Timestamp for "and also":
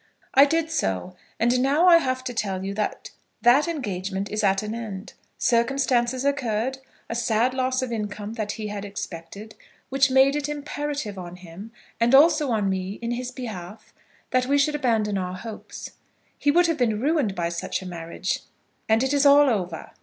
11.99-12.49